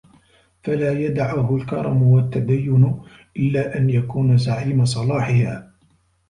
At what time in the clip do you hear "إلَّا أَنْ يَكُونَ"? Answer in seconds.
3.37-4.37